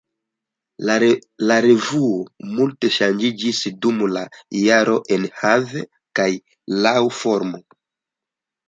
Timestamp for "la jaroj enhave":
4.17-5.87